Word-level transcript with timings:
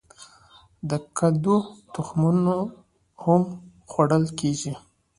د 0.89 0.91
کدو 1.17 1.57
تخمونه 1.93 2.55
هم 3.23 3.41
خوړل 3.89 4.25
کیږي. 4.39 4.73